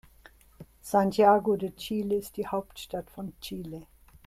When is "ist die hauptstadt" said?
2.15-3.11